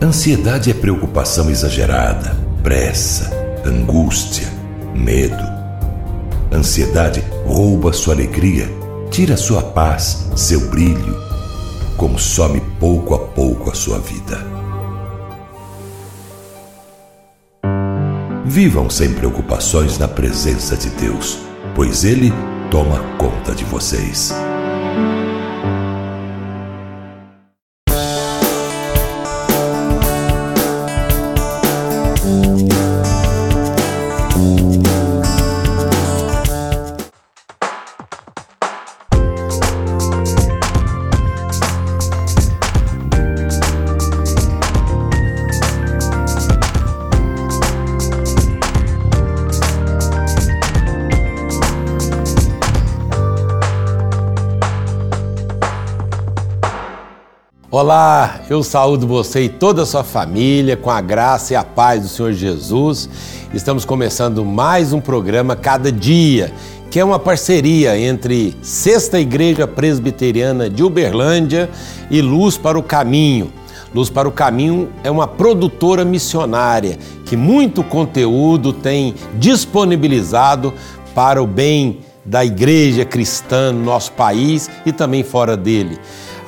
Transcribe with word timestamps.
Ansiedade 0.00 0.70
é 0.70 0.74
preocupação 0.74 1.50
exagerada, 1.50 2.36
pressa, 2.62 3.32
angústia, 3.66 4.46
medo. 4.94 5.42
Ansiedade 6.52 7.20
rouba 7.44 7.92
sua 7.92 8.14
alegria, 8.14 8.68
tira 9.10 9.36
sua 9.36 9.60
paz, 9.60 10.30
seu 10.36 10.70
brilho, 10.70 11.16
consome 11.96 12.60
pouco 12.78 13.12
a 13.12 13.18
pouco 13.18 13.70
a 13.72 13.74
sua 13.74 13.98
vida. 13.98 14.38
Vivam 18.44 18.88
sem 18.88 19.12
preocupações 19.12 19.98
na 19.98 20.06
presença 20.06 20.76
de 20.76 20.90
Deus, 20.90 21.40
pois 21.74 22.04
Ele 22.04 22.32
toma 22.70 23.00
conta 23.18 23.52
de 23.52 23.64
vocês. 23.64 24.32
Olá, 57.70 58.40
eu 58.48 58.62
saúdo 58.62 59.06
você 59.06 59.42
e 59.42 59.48
toda 59.50 59.82
a 59.82 59.86
sua 59.86 60.02
família 60.02 60.74
com 60.74 60.90
a 60.90 61.02
graça 61.02 61.52
e 61.52 61.56
a 61.56 61.62
paz 61.62 62.00
do 62.00 62.08
Senhor 62.08 62.32
Jesus. 62.32 63.10
Estamos 63.52 63.84
começando 63.84 64.42
mais 64.42 64.94
um 64.94 65.02
programa 65.02 65.54
Cada 65.54 65.92
Dia, 65.92 66.50
que 66.90 66.98
é 66.98 67.04
uma 67.04 67.18
parceria 67.18 67.98
entre 67.98 68.56
Sexta 68.62 69.20
Igreja 69.20 69.68
Presbiteriana 69.68 70.70
de 70.70 70.82
Uberlândia 70.82 71.68
e 72.10 72.22
Luz 72.22 72.56
para 72.56 72.78
o 72.78 72.82
Caminho. 72.82 73.52
Luz 73.94 74.08
para 74.08 74.26
o 74.26 74.32
Caminho 74.32 74.88
é 75.04 75.10
uma 75.10 75.28
produtora 75.28 76.06
missionária 76.06 76.98
que 77.26 77.36
muito 77.36 77.84
conteúdo 77.84 78.72
tem 78.72 79.14
disponibilizado 79.34 80.72
para 81.14 81.42
o 81.42 81.46
bem 81.46 81.98
da 82.24 82.42
igreja 82.42 83.04
cristã 83.04 83.72
no 83.72 83.84
nosso 83.84 84.12
país 84.12 84.70
e 84.86 84.92
também 84.92 85.22
fora 85.22 85.54
dele 85.54 85.98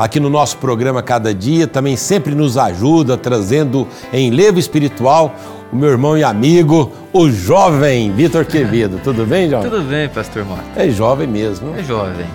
aqui 0.01 0.19
no 0.19 0.31
nosso 0.31 0.57
programa 0.57 1.03
Cada 1.03 1.35
Dia, 1.35 1.67
também 1.67 1.95
sempre 1.95 2.35
nos 2.35 2.57
ajuda, 2.57 3.19
trazendo 3.19 3.87
em 4.11 4.31
levo 4.31 4.59
espiritual 4.59 5.35
o 5.71 5.77
meu 5.77 5.91
irmão 5.91 6.17
e 6.17 6.25
amigo, 6.25 6.91
o 7.13 7.31
jovem 7.31 8.11
Vitor 8.11 8.47
Quevedo. 8.47 8.99
Tudo 9.05 9.27
bem, 9.27 9.51
jovem? 9.51 9.71
Tudo 9.71 9.83
bem, 9.83 10.09
pastor 10.09 10.45
Mota. 10.47 10.63
É 10.75 10.89
jovem 10.89 11.29
mesmo. 11.29 11.77
É 11.77 11.83
jovem. 11.83 12.27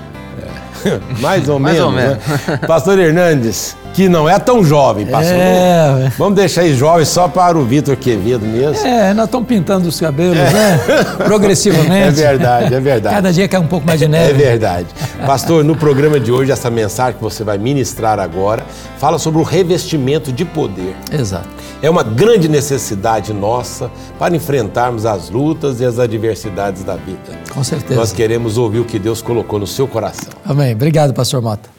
É. 0.86 1.00
Mais 1.22 1.50
ou 1.50 1.60
Mais 1.60 1.76
menos. 1.76 1.90
ou 1.90 1.96
menos. 1.96 2.18
Né? 2.48 2.60
Pastor 2.68 3.00
Hernandes, 3.00 3.76
que 3.94 4.08
não 4.08 4.30
é 4.30 4.38
tão 4.40 4.64
jovem, 4.64 5.06
pastor. 5.06 5.36
É. 5.36 6.12
Vamos 6.18 6.36
deixar 6.36 6.62
aí 6.62 6.74
jovem 6.76 7.06
só 7.06 7.28
para 7.28 7.58
o 7.58 7.64
Vitor 7.66 7.96
Quevedo 7.96 8.46
mesmo. 8.46 8.86
É, 8.86 9.14
nós 9.14 9.26
estamos 9.26 9.48
pintando 9.48 9.88
os 9.90 10.00
cabelos, 10.00 10.36
né? 10.38 10.80
Progressivamente. 11.26 12.08
É 12.08 12.12
verdade, 12.12 12.74
é 12.76 12.80
verdade. 12.80 13.16
Cada 13.16 13.34
dia 13.34 13.48
cai 13.48 13.60
um 13.60 13.68
pouco 13.68 13.86
mais 13.88 14.00
de 14.00 14.06
É 14.06 14.10
neve. 14.10 14.34
verdade. 14.34 14.88
Pastor, 15.26 15.64
no 15.64 15.76
programa 15.76 16.20
de 16.20 16.32
hoje, 16.32 16.52
essa 16.52 16.70
mensagem 16.70 17.14
que 17.16 17.24
você 17.24 17.44
vai 17.44 17.58
ministrar 17.58 18.20
agora 18.20 18.64
fala 18.98 19.18
sobre 19.18 19.40
o 19.40 19.44
revestimento 19.44 20.32
de 20.32 20.46
poder. 20.46 20.96
Exato. 21.12 21.48
É 21.82 21.90
uma 21.90 22.04
grande 22.04 22.48
necessidade 22.48 23.34
nossa 23.34 23.90
para 24.18 24.36
enfrentarmos 24.36 25.06
as 25.06 25.30
lutas 25.30 25.80
e 25.82 25.86
as 25.86 26.00
adversidades 26.00 26.84
da 26.84 26.96
vida. 26.96 27.40
Com 27.54 27.64
certeza. 27.64 28.00
Nós 28.00 28.12
queremos 28.12 28.58
ouvir 28.58 28.80
o 28.80 28.86
que 28.86 28.98
Deus 29.00 29.22
colocou 29.22 29.60
no 29.60 29.68
seu 29.68 29.88
coração. 29.88 30.30
Amém. 30.46 30.75
Obrigado, 30.76 31.14
pastor 31.14 31.42
Mota. 31.42 31.70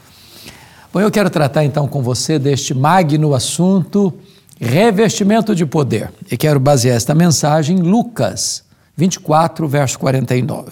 Bom, 0.91 0.99
eu 0.99 1.11
quero 1.11 1.29
tratar 1.29 1.63
então 1.63 1.87
com 1.87 2.01
você 2.01 2.39
deste 2.39 2.73
magno 2.73 3.35
assunto, 3.35 4.11
revestimento 4.59 5.53
de 5.53 5.67
poder. 5.67 6.11
E 6.31 6.35
quero 6.35 6.59
basear 6.59 6.97
esta 6.97 7.13
mensagem 7.13 7.77
em 7.77 7.81
Lucas 7.81 8.63
24, 8.95 9.67
verso 9.67 9.99
49. 9.99 10.71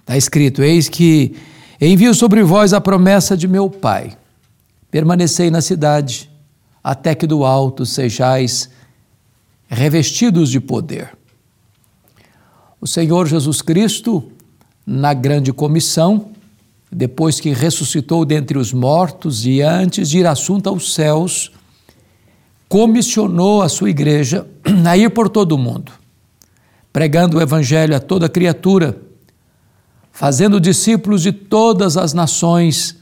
Está 0.00 0.16
escrito: 0.16 0.62
Eis 0.62 0.88
que 0.88 1.36
envio 1.78 2.14
sobre 2.14 2.42
vós 2.42 2.72
a 2.72 2.80
promessa 2.80 3.36
de 3.36 3.46
meu 3.46 3.68
Pai. 3.68 4.16
Permanecei 4.90 5.50
na 5.50 5.60
cidade, 5.60 6.30
até 6.82 7.14
que 7.14 7.26
do 7.26 7.44
alto 7.44 7.84
sejais 7.84 8.70
revestidos 9.68 10.50
de 10.50 10.58
poder. 10.58 11.10
O 12.80 12.86
Senhor 12.86 13.26
Jesus 13.26 13.60
Cristo, 13.60 14.32
na 14.86 15.12
grande 15.12 15.52
comissão, 15.52 16.31
depois 16.94 17.40
que 17.40 17.54
ressuscitou 17.54 18.22
dentre 18.22 18.58
os 18.58 18.70
mortos 18.70 19.46
e 19.46 19.62
antes 19.62 20.10
de 20.10 20.18
ir 20.18 20.26
assunto 20.26 20.68
aos 20.68 20.92
céus, 20.92 21.50
comissionou 22.68 23.62
a 23.62 23.68
sua 23.68 23.88
igreja 23.88 24.46
a 24.86 24.94
ir 24.94 25.08
por 25.08 25.30
todo 25.30 25.52
o 25.52 25.58
mundo, 25.58 25.90
pregando 26.92 27.38
o 27.38 27.40
evangelho 27.40 27.96
a 27.96 28.00
toda 28.00 28.28
criatura, 28.28 29.00
fazendo 30.10 30.60
discípulos 30.60 31.22
de 31.22 31.32
todas 31.32 31.96
as 31.96 32.12
nações 32.12 32.98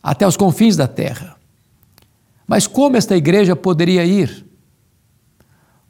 até 0.00 0.24
os 0.24 0.36
confins 0.36 0.76
da 0.76 0.86
terra. 0.86 1.36
Mas 2.46 2.68
como 2.68 2.96
esta 2.96 3.16
igreja 3.16 3.56
poderia 3.56 4.04
ir? 4.04 4.46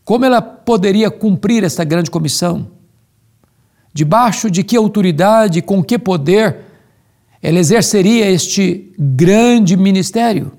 Como 0.03 0.25
ela 0.25 0.41
poderia 0.41 1.11
cumprir 1.11 1.63
esta 1.63 1.85
grande 1.85 2.11
comissão? 2.11 2.69
Debaixo 3.93 4.51
de 4.51 4.65
que 4.65 4.77
autoridade, 4.77 5.61
com 5.61 5.85
que 5.85 5.99
poder 5.99 6.68
ela 7.43 7.59
exerceria 7.59 8.31
este 8.31 8.93
grande 8.99 9.77
ministério? 9.77 10.53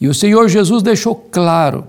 E 0.00 0.06
o 0.06 0.14
Senhor 0.14 0.48
Jesus 0.48 0.82
deixou 0.82 1.14
claro 1.14 1.88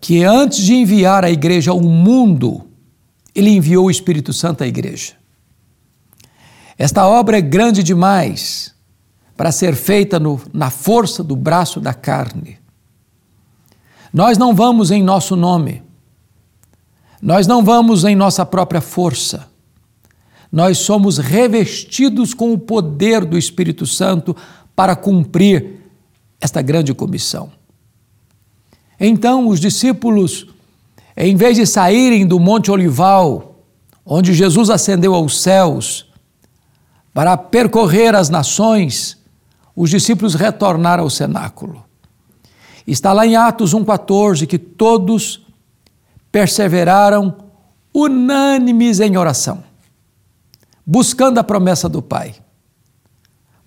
que 0.00 0.22
antes 0.22 0.58
de 0.58 0.74
enviar 0.74 1.24
a 1.24 1.30
igreja 1.30 1.70
ao 1.70 1.80
mundo, 1.80 2.64
ele 3.34 3.50
enviou 3.50 3.86
o 3.86 3.90
Espírito 3.90 4.32
Santo 4.32 4.62
à 4.62 4.66
igreja. 4.66 5.14
Esta 6.78 7.06
obra 7.06 7.38
é 7.38 7.40
grande 7.40 7.82
demais 7.82 8.72
para 9.36 9.50
ser 9.50 9.74
feita 9.74 10.20
no, 10.20 10.40
na 10.52 10.70
força 10.70 11.24
do 11.24 11.34
braço 11.34 11.80
da 11.80 11.92
carne. 11.92 12.58
Nós 14.12 14.38
não 14.38 14.54
vamos 14.54 14.90
em 14.90 15.02
nosso 15.02 15.34
nome, 15.34 15.82
nós 17.20 17.46
não 17.46 17.64
vamos 17.64 18.04
em 18.04 18.14
nossa 18.14 18.46
própria 18.46 18.80
força. 18.80 19.48
Nós 20.50 20.78
somos 20.78 21.18
revestidos 21.18 22.32
com 22.32 22.52
o 22.52 22.58
poder 22.58 23.24
do 23.24 23.36
Espírito 23.36 23.86
Santo 23.86 24.34
para 24.74 24.96
cumprir 24.96 25.80
esta 26.40 26.62
grande 26.62 26.94
comissão. 26.94 27.50
Então, 28.98 29.48
os 29.48 29.60
discípulos, 29.60 30.46
em 31.16 31.36
vez 31.36 31.56
de 31.56 31.66
saírem 31.66 32.26
do 32.26 32.40
Monte 32.40 32.70
Olival, 32.70 33.56
onde 34.04 34.32
Jesus 34.32 34.70
ascendeu 34.70 35.14
aos 35.14 35.40
céus, 35.40 36.06
para 37.12 37.36
percorrer 37.36 38.14
as 38.14 38.28
nações, 38.28 39.18
os 39.74 39.90
discípulos 39.90 40.34
retornaram 40.34 41.04
ao 41.04 41.10
cenáculo. 41.10 41.84
Está 42.86 43.12
lá 43.12 43.26
em 43.26 43.36
Atos 43.36 43.74
1,14 43.74 44.46
que 44.46 44.58
todos 44.58 45.46
perseveraram 46.32 47.36
unânimes 47.92 49.00
em 49.00 49.16
oração, 49.16 49.62
buscando 50.90 51.36
a 51.36 51.44
promessa 51.44 51.86
do 51.86 52.00
Pai, 52.00 52.34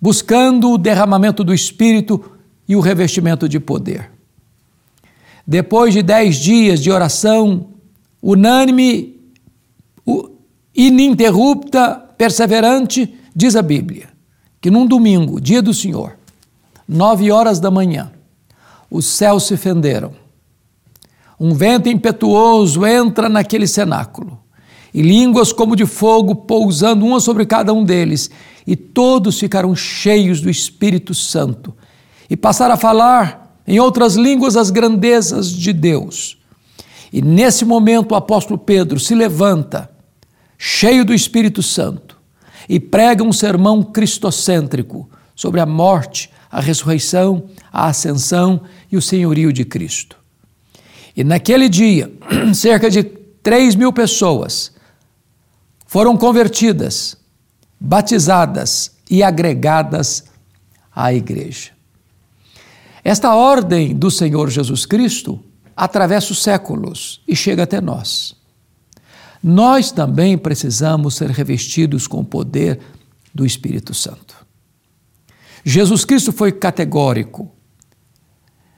buscando 0.00 0.72
o 0.72 0.76
derramamento 0.76 1.44
do 1.44 1.54
Espírito 1.54 2.32
e 2.66 2.74
o 2.74 2.80
revestimento 2.80 3.48
de 3.48 3.60
poder. 3.60 4.10
Depois 5.46 5.94
de 5.94 6.02
dez 6.02 6.34
dias 6.34 6.80
de 6.80 6.90
oração 6.90 7.68
unânime, 8.20 9.20
ininterrupta, 10.74 11.94
perseverante, 12.18 13.14
diz 13.34 13.54
a 13.54 13.62
Bíblia, 13.62 14.08
que 14.60 14.68
num 14.68 14.84
domingo, 14.84 15.40
dia 15.40 15.62
do 15.62 15.72
Senhor, 15.72 16.18
nove 16.88 17.30
horas 17.30 17.60
da 17.60 17.70
manhã, 17.70 18.10
os 18.90 19.06
céus 19.06 19.44
se 19.44 19.56
fenderam. 19.56 20.12
Um 21.38 21.54
vento 21.54 21.88
impetuoso 21.88 22.84
entra 22.84 23.28
naquele 23.28 23.68
cenáculo, 23.68 24.41
e 24.94 25.00
línguas 25.00 25.52
como 25.52 25.76
de 25.76 25.86
fogo 25.86 26.34
pousando 26.34 27.06
uma 27.06 27.20
sobre 27.20 27.46
cada 27.46 27.72
um 27.72 27.84
deles, 27.84 28.30
e 28.66 28.76
todos 28.76 29.38
ficaram 29.38 29.74
cheios 29.74 30.40
do 30.40 30.50
Espírito 30.50 31.14
Santo, 31.14 31.74
e 32.28 32.36
passaram 32.36 32.74
a 32.74 32.78
falar 32.78 33.56
em 33.66 33.80
outras 33.80 34.14
línguas 34.14 34.56
as 34.56 34.70
grandezas 34.70 35.50
de 35.50 35.72
Deus. 35.72 36.38
E 37.12 37.20
nesse 37.22 37.64
momento 37.64 38.12
o 38.12 38.16
apóstolo 38.16 38.58
Pedro 38.58 38.98
se 38.98 39.14
levanta, 39.14 39.90
cheio 40.58 41.04
do 41.04 41.14
Espírito 41.14 41.62
Santo, 41.62 42.18
e 42.68 42.78
prega 42.78 43.24
um 43.24 43.32
sermão 43.32 43.82
cristocêntrico 43.82 45.08
sobre 45.34 45.60
a 45.60 45.66
morte, 45.66 46.30
a 46.50 46.60
ressurreição, 46.60 47.44
a 47.72 47.86
ascensão 47.86 48.62
e 48.90 48.96
o 48.96 49.02
senhorio 49.02 49.52
de 49.52 49.64
Cristo. 49.64 50.16
E 51.16 51.24
naquele 51.24 51.68
dia, 51.68 52.12
cerca 52.54 52.90
de 52.90 53.02
3 53.02 53.74
mil 53.74 53.92
pessoas 53.92 54.72
foram 55.92 56.16
convertidas, 56.16 57.18
batizadas 57.78 58.92
e 59.10 59.22
agregadas 59.22 60.24
à 60.90 61.12
igreja. 61.12 61.72
Esta 63.04 63.34
ordem 63.34 63.94
do 63.94 64.10
Senhor 64.10 64.48
Jesus 64.48 64.86
Cristo 64.86 65.38
atravessa 65.76 66.32
os 66.32 66.42
séculos 66.42 67.20
e 67.28 67.36
chega 67.36 67.64
até 67.64 67.78
nós. 67.78 68.34
Nós 69.44 69.92
também 69.92 70.38
precisamos 70.38 71.14
ser 71.14 71.28
revestidos 71.28 72.06
com 72.06 72.20
o 72.20 72.24
poder 72.24 72.80
do 73.34 73.44
Espírito 73.44 73.92
Santo. 73.92 74.34
Jesus 75.62 76.06
Cristo 76.06 76.32
foi 76.32 76.52
categórico, 76.52 77.52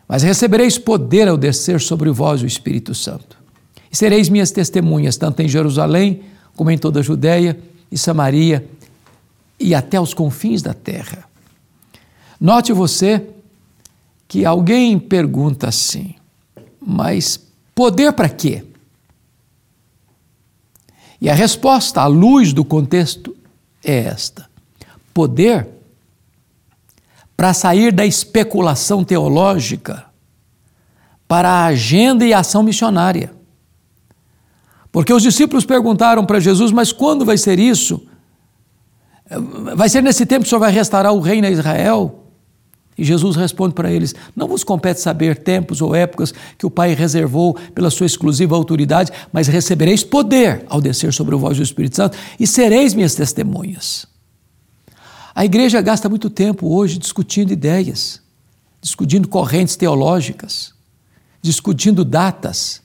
mas 0.08 0.24
recebereis 0.24 0.78
poder 0.78 1.28
ao 1.28 1.36
descer 1.36 1.80
sobre 1.80 2.10
vós 2.10 2.42
o 2.42 2.46
Espírito 2.46 2.92
Santo. 2.92 3.38
E 3.88 3.96
sereis 3.96 4.28
minhas 4.28 4.50
testemunhas, 4.50 5.16
tanto 5.16 5.42
em 5.42 5.48
Jerusalém, 5.48 6.33
como 6.56 6.70
em 6.70 6.78
toda 6.78 7.00
a 7.00 7.02
Judéia 7.02 7.58
e 7.90 7.98
Samaria 7.98 8.68
e 9.58 9.74
até 9.74 10.00
os 10.00 10.14
confins 10.14 10.62
da 10.62 10.74
terra. 10.74 11.24
Note 12.40 12.72
você 12.72 13.26
que 14.26 14.44
alguém 14.44 14.98
pergunta 14.98 15.68
assim: 15.68 16.14
mas 16.80 17.40
poder 17.74 18.12
para 18.12 18.28
quê? 18.28 18.64
E 21.20 21.30
a 21.30 21.34
resposta, 21.34 22.02
à 22.02 22.06
luz 22.06 22.52
do 22.52 22.64
contexto, 22.64 23.34
é 23.82 23.98
esta: 23.98 24.48
poder 25.12 25.68
para 27.36 27.54
sair 27.54 27.92
da 27.92 28.04
especulação 28.04 29.02
teológica 29.02 30.04
para 31.26 31.48
a 31.48 31.66
agenda 31.66 32.24
e 32.24 32.32
a 32.32 32.40
ação 32.40 32.62
missionária. 32.62 33.32
Porque 34.94 35.12
os 35.12 35.24
discípulos 35.24 35.66
perguntaram 35.66 36.24
para 36.24 36.38
Jesus: 36.38 36.70
Mas 36.70 36.92
quando 36.92 37.24
vai 37.24 37.36
ser 37.36 37.58
isso? 37.58 38.00
Vai 39.74 39.88
ser 39.88 40.00
nesse 40.00 40.24
tempo 40.24 40.42
que 40.42 40.46
o 40.46 40.48
Senhor 40.50 40.60
vai 40.60 40.70
restaurar 40.70 41.12
o 41.12 41.18
reino 41.18 41.48
a 41.48 41.50
Israel? 41.50 42.20
E 42.96 43.02
Jesus 43.02 43.34
responde 43.34 43.74
para 43.74 43.90
eles: 43.90 44.14
Não 44.36 44.46
vos 44.46 44.62
compete 44.62 45.00
saber 45.00 45.38
tempos 45.38 45.82
ou 45.82 45.96
épocas 45.96 46.32
que 46.56 46.64
o 46.64 46.70
Pai 46.70 46.94
reservou 46.94 47.54
pela 47.74 47.90
sua 47.90 48.06
exclusiva 48.06 48.54
autoridade, 48.54 49.10
mas 49.32 49.48
recebereis 49.48 50.04
poder 50.04 50.64
ao 50.68 50.80
descer 50.80 51.12
sobre 51.12 51.34
o 51.34 51.40
vós 51.40 51.58
Espírito 51.58 51.96
Santo 51.96 52.16
e 52.38 52.46
sereis 52.46 52.94
minhas 52.94 53.16
testemunhas. 53.16 54.06
A 55.34 55.44
igreja 55.44 55.80
gasta 55.80 56.08
muito 56.08 56.30
tempo 56.30 56.72
hoje 56.72 56.98
discutindo 56.98 57.52
ideias, 57.52 58.22
discutindo 58.80 59.26
correntes 59.26 59.74
teológicas, 59.74 60.72
discutindo 61.42 62.04
datas. 62.04 62.83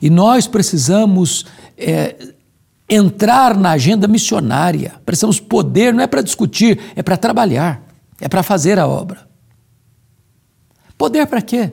E 0.00 0.10
nós 0.10 0.46
precisamos 0.46 1.46
é, 1.76 2.34
entrar 2.88 3.56
na 3.56 3.70
agenda 3.70 4.08
missionária, 4.08 4.94
precisamos 5.06 5.38
poder, 5.38 5.94
não 5.94 6.02
é 6.02 6.06
para 6.06 6.22
discutir, 6.22 6.78
é 6.96 7.02
para 7.02 7.16
trabalhar. 7.16 7.90
É 8.20 8.28
para 8.28 8.42
fazer 8.42 8.78
a 8.78 8.86
obra. 8.86 9.26
Poder 10.98 11.26
para 11.26 11.40
quê? 11.40 11.72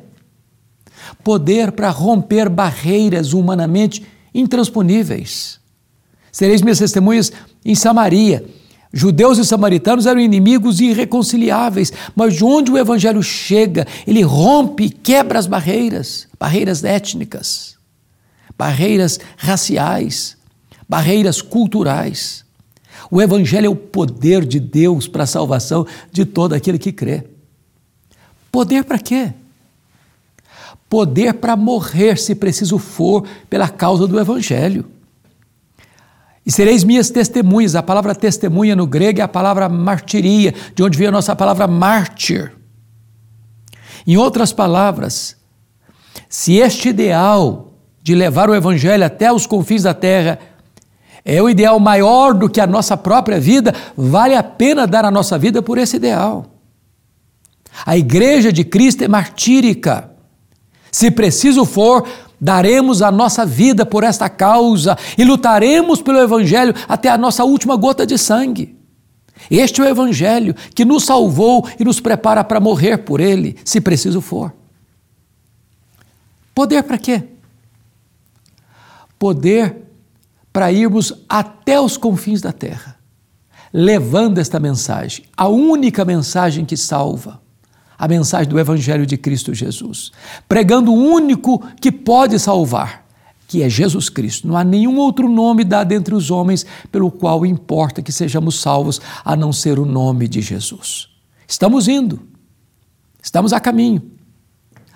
Poder 1.24 1.74
para 1.74 1.90
romper 1.90 2.48
barreiras 2.48 3.34
humanamente 3.34 4.06
intransponíveis. 4.34 5.60
Sereis 6.32 6.62
minhas 6.62 6.80
testemunhas 6.80 7.32
em 7.66 7.76
Samaria. 7.76 8.46
Judeus 8.94 9.38
e 9.38 9.44
samaritanos 9.44 10.06
eram 10.06 10.22
inimigos 10.22 10.80
irreconciliáveis, 10.80 11.92
mas 12.16 12.36
de 12.36 12.46
onde 12.46 12.72
o 12.72 12.78
evangelho 12.78 13.22
chega, 13.22 13.86
ele 14.08 14.22
rompe 14.22 14.90
quebra 14.90 15.38
as 15.38 15.46
barreiras, 15.46 16.28
barreiras 16.40 16.86
étnicas, 16.86 17.77
barreiras 18.58 19.20
raciais, 19.38 20.36
barreiras 20.88 21.42
culturais. 21.42 22.46
O 23.12 23.22
Evangelho 23.22 23.68
é 23.68 23.70
o 23.70 23.76
poder 23.76 24.44
de 24.44 24.60
Deus 24.60 25.08
para 25.08 25.24
a 25.24 25.28
salvação 25.28 25.86
de 26.12 26.26
todo 26.26 26.54
aquele 26.54 26.80
que 26.80 26.92
crê. 26.92 27.26
Poder 28.52 28.84
para 28.84 28.98
quê? 28.98 29.34
Poder 30.90 31.34
para 31.34 31.56
morrer, 31.56 32.18
se 32.18 32.34
preciso 32.34 32.78
for, 32.78 33.28
pela 33.50 33.70
causa 33.70 34.08
do 34.08 34.20
Evangelho. 34.20 34.86
E 36.46 36.52
sereis 36.52 36.84
minhas 36.84 37.10
testemunhas. 37.10 37.76
A 37.76 37.84
palavra 37.84 38.16
testemunha 38.16 38.74
no 38.74 38.88
grego 38.88 39.20
é 39.20 39.24
a 39.24 39.28
palavra 39.28 39.68
martiria, 39.68 40.54
de 40.74 40.82
onde 40.82 40.98
vem 40.98 41.08
a 41.08 41.12
nossa 41.12 41.36
palavra 41.36 41.68
mártir. 41.68 42.54
Em 44.06 44.16
outras 44.16 44.54
palavras, 44.54 45.36
se 46.30 46.56
este 46.56 46.88
ideal 46.88 47.67
de 48.08 48.16
levar 48.16 48.50
o 48.50 48.56
Evangelho 48.56 49.04
até 49.04 49.34
os 49.34 49.46
confins 49.46 49.84
da 49.84 49.94
terra 49.94 50.40
é 51.26 51.44
o 51.44 51.50
ideal 51.50 51.78
maior 51.78 52.34
do 52.34 52.50
que 52.50 52.62
a 52.62 52.66
nossa 52.66 52.96
própria 52.96 53.38
vida, 53.38 53.76
vale 53.98 54.34
a 54.34 54.42
pena 54.42 54.88
dar 54.88 55.04
a 55.04 55.12
nossa 55.12 55.38
vida 55.38 55.62
por 55.62 55.78
esse 55.78 55.98
ideal. 55.98 56.46
A 57.86 57.98
igreja 57.98 58.50
de 58.50 58.64
Cristo 58.64 59.04
é 59.04 59.10
martírica. 59.10 60.10
Se 60.90 61.12
preciso 61.12 61.66
for, 61.66 62.08
daremos 62.40 63.02
a 63.02 63.12
nossa 63.12 63.46
vida 63.46 63.86
por 63.86 64.06
esta 64.06 64.30
causa 64.30 64.98
e 65.18 65.26
lutaremos 65.26 66.02
pelo 66.02 66.20
Evangelho 66.20 66.74
até 66.88 67.10
a 67.10 67.18
nossa 67.18 67.44
última 67.44 67.76
gota 67.76 68.08
de 68.08 68.18
sangue. 68.18 68.74
Este 69.52 69.82
é 69.82 69.84
o 69.84 69.88
Evangelho 69.90 70.56
que 70.74 70.86
nos 70.86 71.04
salvou 71.04 71.68
e 71.78 71.84
nos 71.84 72.00
prepara 72.00 72.42
para 72.42 72.62
morrer 72.62 73.00
por 73.00 73.20
ele, 73.20 73.58
se 73.66 73.82
preciso 73.82 74.22
for. 74.22 74.54
Poder 76.56 76.84
para 76.84 76.98
quê? 76.98 77.37
Poder 79.20 79.88
para 80.58 80.72
irmos 80.72 81.14
até 81.30 81.80
os 81.80 81.98
confins 81.98 82.42
da 82.42 82.52
terra, 82.52 82.98
levando 83.72 84.40
esta 84.40 84.60
mensagem, 84.60 85.26
a 85.38 85.48
única 85.48 86.04
mensagem 86.04 86.66
que 86.66 86.76
salva, 86.76 87.40
a 87.96 88.08
mensagem 88.08 88.50
do 88.50 88.60
Evangelho 88.60 89.06
de 89.06 89.18
Cristo 89.18 89.54
Jesus, 89.54 90.12
pregando 90.50 90.92
o 90.92 90.96
único 90.96 91.64
que 91.80 91.92
pode 91.92 92.40
salvar, 92.40 93.06
que 93.48 93.62
é 93.62 93.70
Jesus 93.70 94.10
Cristo. 94.10 94.48
Não 94.48 94.58
há 94.58 94.64
nenhum 94.64 94.98
outro 94.98 95.30
nome 95.30 95.64
dado 95.64 95.92
entre 95.92 96.16
os 96.16 96.32
homens 96.32 96.66
pelo 96.92 97.12
qual 97.12 97.46
importa 97.46 98.02
que 98.02 98.12
sejamos 98.12 98.60
salvos, 98.60 99.00
a 99.24 99.36
não 99.36 99.54
ser 99.54 99.78
o 99.78 99.86
nome 99.86 100.28
de 100.28 100.42
Jesus. 100.42 101.08
Estamos 101.48 101.88
indo, 101.88 102.20
estamos 103.22 103.54
a 103.54 103.60
caminho, 103.60 104.02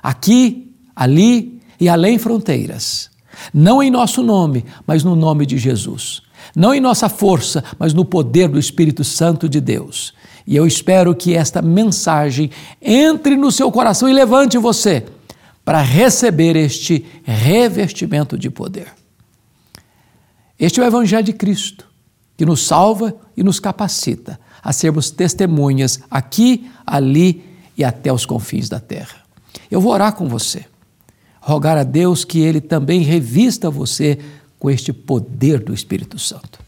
aqui, 0.02 0.76
ali 0.96 1.62
e 1.80 1.88
além 1.88 2.18
fronteiras 2.18 3.11
não 3.54 3.82
em 3.82 3.90
nosso 3.90 4.24
nome, 4.24 4.66
mas 4.86 5.04
no 5.04 5.16
nome 5.16 5.46
de 5.46 5.58
Jesus. 5.58 6.22
Não 6.56 6.74
em 6.74 6.80
nossa 6.80 7.08
força, 7.08 7.64
mas 7.78 7.94
no 7.94 8.04
poder 8.04 8.48
do 8.48 8.60
Espírito 8.60 9.04
Santo 9.04 9.48
de 9.48 9.62
Deus. 9.62 10.14
E 10.46 10.56
eu 10.56 10.66
espero 10.66 11.16
que 11.16 11.36
esta 11.36 11.62
mensagem 11.62 12.50
entre 12.82 13.38
no 13.38 13.52
seu 13.52 13.72
coração 13.72 14.10
e 14.10 14.14
levante 14.14 14.58
você 14.58 15.06
para 15.64 15.82
receber 15.82 16.56
este 16.56 17.06
revestimento 17.24 18.38
de 18.38 18.50
poder. 18.50 18.88
Este 20.60 20.80
é 20.80 20.84
o 20.84 20.88
Evangelho 20.88 21.24
de 21.24 21.34
Cristo, 21.34 21.88
que 22.36 22.46
nos 22.46 22.66
salva 22.66 23.16
e 23.36 23.44
nos 23.44 23.60
capacita 23.60 24.40
a 24.64 24.72
sermos 24.74 25.10
testemunhas 25.10 26.00
aqui, 26.10 26.70
ali 26.86 27.44
e 27.78 27.84
até 27.84 28.12
os 28.12 28.26
confins 28.26 28.70
da 28.70 28.80
terra. 28.80 29.22
Eu 29.70 29.82
vou 29.82 29.92
orar 29.92 30.14
com 30.14 30.28
você 30.28 30.66
rogar 31.42 31.78
a 31.78 31.84
Deus 31.84 32.24
que 32.24 32.40
Ele 32.40 32.62
também 32.62 33.02
revista 33.02 33.70
você 33.70 34.18
com 34.60 34.70
este 34.70 34.94
poder 34.94 35.60
do 35.60 35.74
Espírito 35.74 36.18
Santo. 36.18 36.60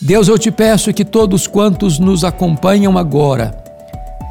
Deus, 0.00 0.26
eu 0.26 0.38
te 0.38 0.50
peço 0.50 0.92
que 0.92 1.04
todos 1.04 1.46
quantos 1.46 1.98
nos 1.98 2.24
acompanham 2.24 2.98
agora 2.98 3.62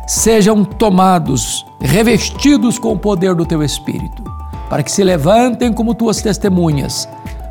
sejam 0.07 0.63
tomados, 0.65 1.65
revestidos 1.79 2.77
com 2.77 2.93
o 2.93 2.99
poder 2.99 3.35
do 3.35 3.45
Teu 3.45 3.63
Espírito, 3.63 4.23
para 4.69 4.83
que 4.83 4.91
se 4.91 5.03
levantem 5.03 5.71
como 5.71 5.95
tuas 5.95 6.21
testemunhas, 6.21 7.07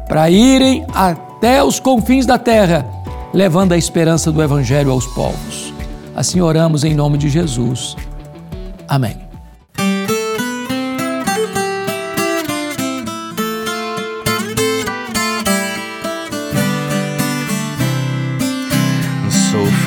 para 0.09 0.31
irem 0.31 0.85
até 0.95 1.65
os 1.65 1.81
confins 1.81 2.27
da 2.27 2.39
terra, 2.39 2.87
levando 3.33 3.73
a 3.73 3.79
esperança 3.79 4.31
do 4.31 4.43
Evangelho 4.43 4.91
aos 4.91 5.07
povos. 5.07 5.73
Assim 6.15 6.41
oramos 6.41 6.85
em 6.85 6.95
nome 6.95 7.17
de 7.17 7.31
Jesus. 7.31 7.97
Amém. 8.87 9.22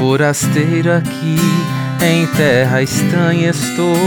Forasteiro 0.05 0.91
aqui, 0.93 1.35
em 1.99 2.27
terra 2.27 2.83
estranha 2.83 3.49
estou, 3.49 3.97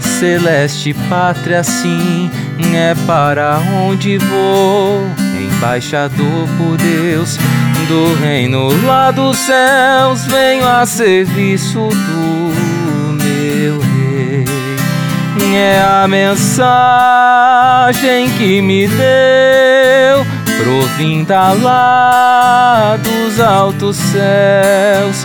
celeste 0.00 0.92
pátria 1.08 1.62
sim, 1.62 2.28
é 2.74 2.92
para 3.06 3.60
onde 3.86 4.18
vou, 4.18 5.06
embaixador 5.40 6.48
por 6.58 6.76
Deus, 6.76 7.38
do 7.86 8.20
reino 8.20 8.68
lá 8.84 9.12
dos 9.12 9.36
céus, 9.36 10.26
venho 10.26 10.66
a 10.66 10.84
serviço 10.84 11.88
do 11.88 12.34
é 15.56 15.80
a 15.80 16.08
mensagem 16.08 16.58
que 18.30 18.60
me 18.60 18.88
deu, 18.88 20.26
provinda 20.64 21.52
lá 21.52 22.98
dos 23.00 23.38
altos 23.38 23.96
céus, 23.96 25.24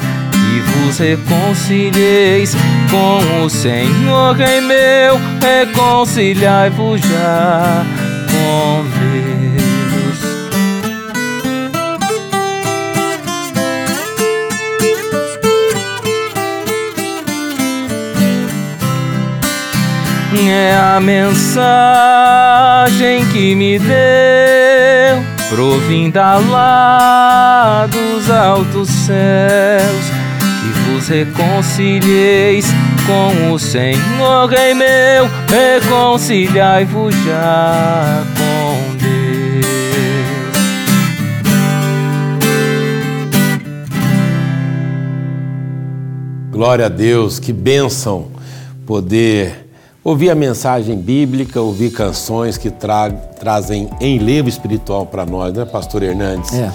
vos 0.70 0.98
reconcilieis 0.98 2.56
com 2.90 3.46
o 3.46 3.50
Senhor, 3.50 4.36
Rei 4.36 4.62
meu, 4.62 5.20
reconciliai-vos 5.42 7.02
já 7.02 7.86
com 8.32 8.84
Deus. 8.84 9.10
é 20.52 20.76
a 20.76 21.00
mensagem 21.00 21.66
que 23.32 23.56
me 23.56 23.80
deu, 23.80 25.24
provinda 25.50 26.38
lá 26.38 27.88
dos 27.90 28.30
altos 28.30 28.90
céus, 28.90 30.12
vos 31.00 31.08
reconcilieis 31.08 32.66
com 33.08 33.54
o 33.54 33.60
Senhor, 33.60 34.50
Rei 34.50 34.74
meu, 34.74 35.30
reconciliai-vos 35.48 37.16
já 37.24 38.24
com 38.38 38.98
Deus. 38.98 39.66
Glória 46.52 46.88
a 46.88 46.90
Deus, 46.90 47.40
que 47.40 47.54
bênção 47.54 48.28
poder 48.86 49.68
Ouvir 50.02 50.30
a 50.32 50.36
mensagem 50.36 50.98
bíblica, 50.98 51.60
ouvir 51.60 51.92
canções 51.92 52.58
que 52.58 52.72
tra 52.72 53.12
trazem 53.12 53.90
enlevo 54.00 54.48
espiritual 54.48 55.06
para 55.06 55.26
nós, 55.26 55.54
né, 55.54 55.66
Pastor 55.66 56.02
Hernandes? 56.02 56.54
É. 56.54 56.74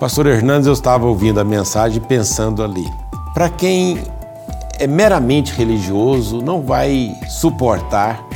Pastor 0.00 0.26
Hernandes, 0.26 0.66
eu 0.66 0.72
estava 0.72 1.06
ouvindo 1.06 1.40
a 1.40 1.44
mensagem 1.44 2.02
pensando 2.02 2.62
ali. 2.62 2.84
Para 3.36 3.50
quem 3.50 4.02
é 4.78 4.86
meramente 4.86 5.52
religioso, 5.52 6.40
não 6.40 6.62
vai 6.62 7.14
suportar 7.28 8.26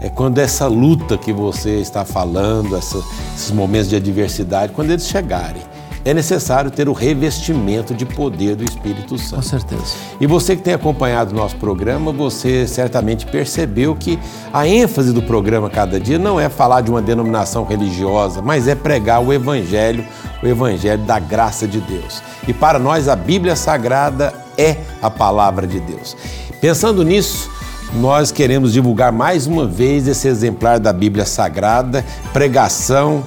é 0.00 0.08
quando 0.08 0.38
essa 0.38 0.66
luta 0.66 1.16
que 1.16 1.32
você 1.32 1.78
está 1.78 2.04
falando, 2.04 2.74
essa, 2.74 2.98
esses 3.36 3.52
momentos 3.52 3.88
de 3.88 3.94
adversidade, 3.94 4.72
quando 4.72 4.90
eles 4.90 5.06
chegarem 5.06 5.62
é 6.04 6.12
necessário 6.12 6.70
ter 6.70 6.88
o 6.88 6.92
revestimento 6.92 7.94
de 7.94 8.04
poder 8.04 8.56
do 8.56 8.64
Espírito 8.64 9.16
Santo. 9.18 9.36
Com 9.36 9.42
certeza. 9.42 9.94
E 10.20 10.26
você 10.26 10.56
que 10.56 10.62
tem 10.62 10.74
acompanhado 10.74 11.32
o 11.32 11.36
nosso 11.36 11.56
programa, 11.56 12.12
você 12.12 12.66
certamente 12.66 13.26
percebeu 13.26 13.94
que 13.94 14.18
a 14.52 14.66
ênfase 14.66 15.12
do 15.12 15.22
programa 15.22 15.70
Cada 15.70 16.00
Dia 16.00 16.18
não 16.18 16.40
é 16.40 16.48
falar 16.48 16.80
de 16.80 16.90
uma 16.90 17.00
denominação 17.00 17.64
religiosa, 17.64 18.42
mas 18.42 18.66
é 18.66 18.74
pregar 18.74 19.22
o 19.22 19.32
Evangelho, 19.32 20.04
o 20.42 20.46
Evangelho 20.46 21.02
da 21.04 21.18
graça 21.18 21.66
de 21.66 21.80
Deus. 21.80 22.22
E 22.46 22.52
para 22.52 22.78
nós, 22.78 23.08
a 23.08 23.14
Bíblia 23.14 23.54
Sagrada 23.54 24.34
é 24.58 24.76
a 25.00 25.08
palavra 25.10 25.66
de 25.66 25.78
Deus. 25.80 26.16
Pensando 26.60 27.04
nisso, 27.04 27.50
nós 27.94 28.32
queremos 28.32 28.72
divulgar 28.72 29.12
mais 29.12 29.46
uma 29.46 29.66
vez 29.66 30.08
esse 30.08 30.26
exemplar 30.26 30.80
da 30.80 30.92
Bíblia 30.92 31.26
Sagrada, 31.26 32.04
pregação, 32.32 33.22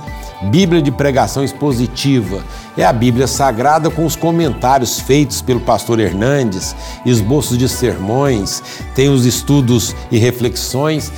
Bíblia 0.46 0.82
de 0.82 0.92
pregação 0.92 1.44
expositiva. 1.44 2.44
É 2.78 2.86
a 2.86 2.94
Bíblia 2.94 3.28
Sagrada 3.28 3.90
com 3.90 4.06
os 4.06 4.16
comentários 4.16 5.00
feitos 5.00 5.42
pelo 5.42 5.60
pastor 5.60 6.00
Hernandes, 6.00 6.76
esboços 7.06 7.58
de 7.58 7.68
sermões, 7.68 8.64
tem 8.94 9.10
os 9.10 9.26
estudos 9.26 9.96
e 10.12 10.18
reflexões, 10.18 11.12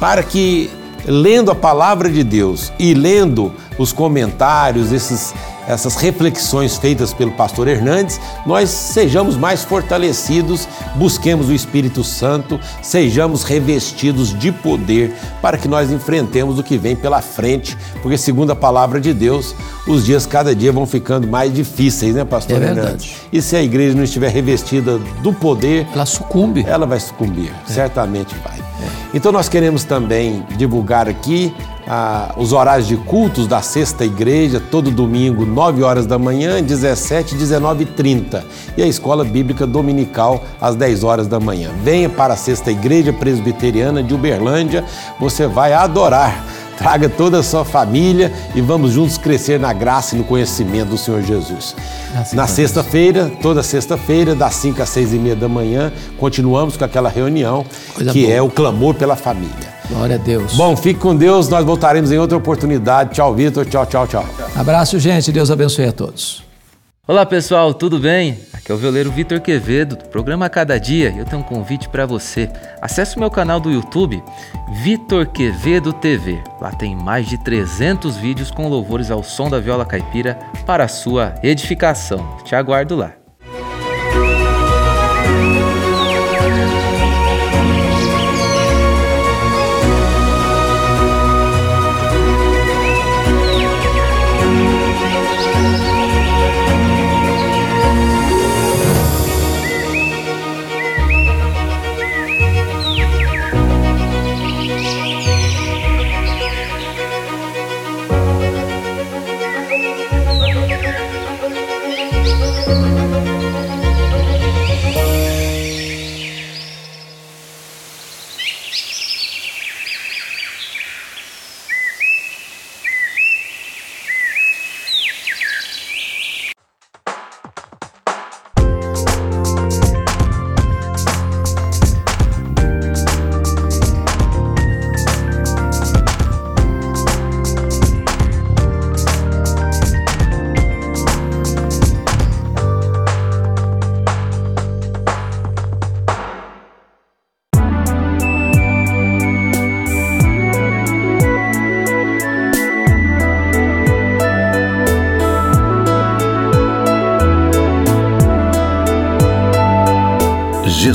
para 0.00 0.22
que, 0.22 0.70
lendo 1.06 1.50
a 1.50 1.54
palavra 1.54 2.10
de 2.10 2.24
Deus 2.24 2.72
e 2.78 2.92
lendo 2.94 3.52
os 3.78 3.92
comentários, 3.92 4.92
esses 4.92 5.32
essas 5.66 5.96
reflexões 5.96 6.76
feitas 6.76 7.12
pelo 7.12 7.32
pastor 7.32 7.68
Hernandes, 7.68 8.20
nós 8.44 8.68
sejamos 8.70 9.36
mais 9.36 9.64
fortalecidos, 9.64 10.68
busquemos 10.96 11.48
o 11.48 11.52
Espírito 11.52 12.02
Santo, 12.02 12.58
sejamos 12.82 13.44
revestidos 13.44 14.36
de 14.38 14.50
poder 14.50 15.14
para 15.40 15.56
que 15.56 15.68
nós 15.68 15.90
enfrentemos 15.90 16.58
o 16.58 16.62
que 16.62 16.76
vem 16.76 16.96
pela 16.96 17.22
frente, 17.22 17.76
porque 18.02 18.18
segundo 18.18 18.50
a 18.50 18.56
palavra 18.56 19.00
de 19.00 19.12
Deus, 19.12 19.54
os 19.86 20.04
dias 20.04 20.26
cada 20.26 20.54
dia 20.54 20.72
vão 20.72 20.86
ficando 20.86 21.26
mais 21.26 21.52
difíceis, 21.52 22.14
né, 22.14 22.24
pastor 22.24 22.62
é 22.62 22.66
Hernandes? 22.66 23.06
Verdade. 23.06 23.16
E 23.32 23.42
se 23.42 23.56
a 23.56 23.62
igreja 23.62 23.94
não 23.94 24.04
estiver 24.04 24.30
revestida 24.30 24.98
do 25.22 25.32
poder, 25.32 25.86
ela 25.92 26.06
sucumbe. 26.06 26.64
Ela 26.66 26.86
vai 26.86 27.00
sucumbir, 27.00 27.52
é. 27.68 27.72
certamente 27.72 28.34
vai. 28.44 28.58
É. 28.58 28.62
Então 29.14 29.30
nós 29.30 29.48
queremos 29.48 29.84
também 29.84 30.44
divulgar 30.56 31.08
aqui 31.08 31.54
ah, 31.86 32.32
os 32.36 32.52
horários 32.52 32.86
de 32.86 32.96
cultos 32.96 33.46
da 33.46 33.60
Sexta 33.60 34.04
Igreja, 34.04 34.60
todo 34.60 34.90
domingo, 34.90 35.44
9 35.44 35.82
horas 35.82 36.06
da 36.06 36.18
manhã, 36.18 36.62
17, 36.62 37.34
19 37.34 37.82
e 37.82 37.86
30. 37.86 38.44
E 38.76 38.82
a 38.82 38.86
Escola 38.86 39.24
Bíblica 39.24 39.66
Dominical, 39.66 40.44
às 40.60 40.76
10 40.76 41.04
horas 41.04 41.26
da 41.26 41.40
manhã. 41.40 41.70
Venha 41.82 42.08
para 42.08 42.34
a 42.34 42.36
Sexta 42.36 42.70
Igreja 42.70 43.12
Presbiteriana 43.12 44.02
de 44.02 44.14
Uberlândia, 44.14 44.84
você 45.18 45.46
vai 45.46 45.72
adorar. 45.72 46.44
Traga 46.78 47.08
toda 47.08 47.38
a 47.38 47.42
sua 47.42 47.64
família 47.64 48.32
e 48.54 48.60
vamos 48.60 48.92
juntos 48.92 49.18
crescer 49.18 49.60
na 49.60 49.72
graça 49.72 50.14
e 50.14 50.18
no 50.18 50.24
conhecimento 50.24 50.88
do 50.88 50.98
Senhor 50.98 51.22
Jesus. 51.22 51.76
Graças 52.10 52.32
na 52.32 52.46
sexta-feira, 52.46 53.30
toda 53.40 53.62
sexta-feira, 53.62 54.34
das 54.34 54.54
5 54.54 54.82
às 54.82 54.88
6 54.88 55.12
e 55.12 55.18
meia 55.18 55.36
da 55.36 55.48
manhã, 55.48 55.92
continuamos 56.18 56.76
com 56.76 56.84
aquela 56.84 57.08
reunião 57.08 57.64
que 58.10 58.22
boa. 58.22 58.34
é 58.34 58.42
o 58.42 58.48
clamor 58.48 58.94
pela 58.94 59.14
família. 59.14 59.71
Glória 59.92 60.16
a 60.16 60.18
Deus. 60.18 60.54
Bom, 60.54 60.76
fique 60.76 60.98
com 60.98 61.14
Deus, 61.14 61.48
nós 61.48 61.64
voltaremos 61.64 62.10
em 62.10 62.18
outra 62.18 62.36
oportunidade. 62.36 63.14
Tchau, 63.14 63.34
Vitor. 63.34 63.66
Tchau, 63.66 63.86
tchau, 63.86 64.06
tchau. 64.06 64.24
Abraço, 64.56 64.98
gente. 64.98 65.30
Deus 65.30 65.50
abençoe 65.50 65.86
a 65.86 65.92
todos. 65.92 66.42
Olá 67.06 67.26
pessoal, 67.26 67.74
tudo 67.74 67.98
bem? 67.98 68.38
Aqui 68.52 68.70
é 68.70 68.74
o 68.74 68.78
violeiro 68.78 69.10
Vitor 69.10 69.40
Quevedo, 69.40 69.96
do 69.96 70.04
programa 70.04 70.48
Cada 70.48 70.78
Dia, 70.78 71.10
e 71.10 71.18
eu 71.18 71.24
tenho 71.24 71.42
um 71.42 71.44
convite 71.44 71.88
para 71.88 72.06
você. 72.06 72.48
Acesse 72.80 73.16
o 73.16 73.18
meu 73.18 73.28
canal 73.28 73.58
do 73.58 73.72
YouTube, 73.72 74.22
Vitor 74.84 75.26
Quevedo 75.26 75.92
TV. 75.92 76.40
Lá 76.60 76.70
tem 76.70 76.94
mais 76.94 77.26
de 77.26 77.42
300 77.42 78.16
vídeos 78.16 78.52
com 78.52 78.68
louvores 78.68 79.10
ao 79.10 79.24
som 79.24 79.50
da 79.50 79.58
viola 79.58 79.84
caipira 79.84 80.38
para 80.64 80.84
a 80.84 80.88
sua 80.88 81.34
edificação. 81.42 82.36
Te 82.44 82.54
aguardo 82.54 82.94
lá. 82.94 83.21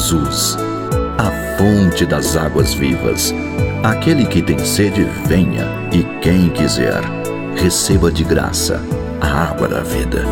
Jesus, 0.07 0.57
a 1.17 1.57
fonte 1.57 2.05
das 2.05 2.37
águas 2.37 2.73
vivas. 2.73 3.33
Aquele 3.83 4.25
que 4.25 4.41
tem 4.41 4.57
sede, 4.57 5.03
venha, 5.25 5.65
e 5.91 6.01
quem 6.21 6.49
quiser, 6.49 7.01
receba 7.57 8.09
de 8.09 8.23
graça 8.23 8.81
a 9.19 9.27
água 9.27 9.67
da 9.67 9.81
vida. 9.81 10.23